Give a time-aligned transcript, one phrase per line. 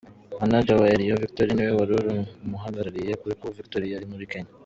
[0.39, 1.93] Manager wa Erion Victory niwe wari
[2.45, 4.51] umuhagarariye kuko Victory yari muri Kenya.